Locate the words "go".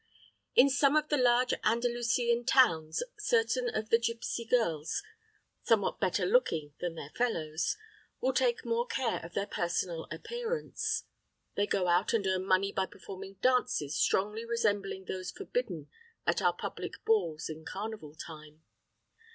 11.69-11.87